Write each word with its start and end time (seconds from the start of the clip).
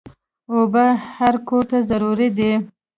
اوبه 0.53 0.85
هر 1.17 1.35
کور 1.47 1.63
ته 1.71 1.77
ضروري 1.89 2.27
دي. 2.37 2.51